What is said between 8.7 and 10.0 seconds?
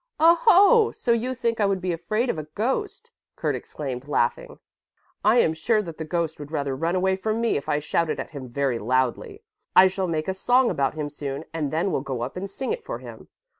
loudly. I